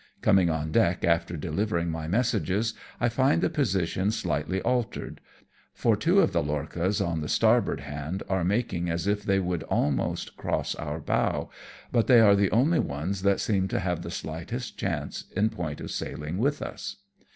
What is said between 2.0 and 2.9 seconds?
messages,